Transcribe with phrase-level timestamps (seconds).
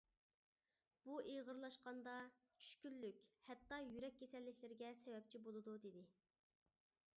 [1.07, 6.07] بۇ ئېغىرلاشقاندا چۈشكۈنلۈك ھەتتا يۈرەك كېسەللىكلىرىگە سەۋەبچى بولىدۇ دېدى.